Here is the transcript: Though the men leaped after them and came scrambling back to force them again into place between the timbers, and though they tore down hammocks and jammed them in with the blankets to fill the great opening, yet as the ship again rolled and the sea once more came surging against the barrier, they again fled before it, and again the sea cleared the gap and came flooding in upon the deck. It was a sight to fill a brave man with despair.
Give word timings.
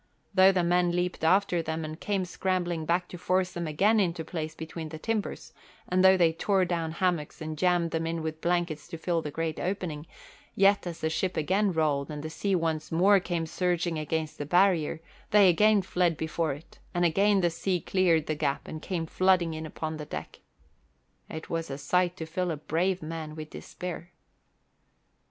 Though 0.33 0.51
the 0.51 0.63
men 0.63 0.93
leaped 0.95 1.23
after 1.23 1.61
them 1.61 1.85
and 1.85 1.99
came 1.99 2.25
scrambling 2.25 2.87
back 2.87 3.07
to 3.09 3.19
force 3.19 3.51
them 3.51 3.67
again 3.67 3.99
into 3.99 4.25
place 4.25 4.55
between 4.55 4.89
the 4.89 4.97
timbers, 4.97 5.53
and 5.87 6.03
though 6.03 6.17
they 6.17 6.33
tore 6.33 6.65
down 6.65 6.93
hammocks 6.93 7.39
and 7.39 7.55
jammed 7.55 7.91
them 7.91 8.07
in 8.07 8.23
with 8.23 8.41
the 8.41 8.47
blankets 8.47 8.87
to 8.87 8.97
fill 8.97 9.21
the 9.21 9.29
great 9.29 9.59
opening, 9.59 10.07
yet 10.55 10.87
as 10.87 11.01
the 11.01 11.09
ship 11.11 11.37
again 11.37 11.71
rolled 11.71 12.09
and 12.09 12.23
the 12.23 12.31
sea 12.31 12.55
once 12.55 12.91
more 12.91 13.19
came 13.19 13.45
surging 13.45 13.99
against 13.99 14.39
the 14.39 14.45
barrier, 14.47 15.01
they 15.29 15.47
again 15.49 15.83
fled 15.83 16.17
before 16.17 16.51
it, 16.53 16.79
and 16.95 17.05
again 17.05 17.41
the 17.41 17.51
sea 17.51 17.79
cleared 17.79 18.25
the 18.25 18.33
gap 18.33 18.67
and 18.67 18.81
came 18.81 19.05
flooding 19.05 19.53
in 19.53 19.67
upon 19.67 19.97
the 19.97 20.05
deck. 20.05 20.39
It 21.29 21.47
was 21.47 21.69
a 21.69 21.77
sight 21.77 22.17
to 22.17 22.25
fill 22.25 22.49
a 22.49 22.57
brave 22.57 23.03
man 23.03 23.35
with 23.35 23.51
despair. 23.51 24.13